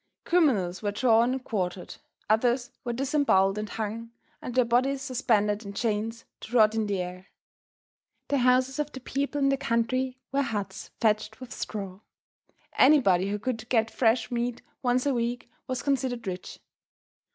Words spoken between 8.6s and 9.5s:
of the people in